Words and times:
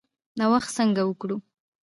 نوښت 0.39 0.69
څنګه 0.77 1.01
وکړو؟ 1.05 1.35